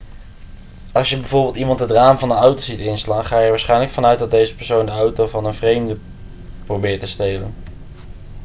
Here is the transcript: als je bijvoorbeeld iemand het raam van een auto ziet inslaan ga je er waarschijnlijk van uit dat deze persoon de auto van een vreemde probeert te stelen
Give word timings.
als 0.93 1.09
je 1.09 1.17
bijvoorbeeld 1.17 1.55
iemand 1.55 1.79
het 1.79 1.91
raam 1.91 2.17
van 2.17 2.31
een 2.31 2.37
auto 2.37 2.61
ziet 2.61 2.79
inslaan 2.79 3.25
ga 3.25 3.37
je 3.37 3.43
er 3.43 3.49
waarschijnlijk 3.49 3.91
van 3.91 4.05
uit 4.05 4.19
dat 4.19 4.31
deze 4.31 4.55
persoon 4.55 4.85
de 4.85 4.91
auto 4.91 5.27
van 5.27 5.45
een 5.45 5.53
vreemde 5.53 5.97
probeert 6.65 6.99
te 6.99 7.07
stelen 7.07 7.53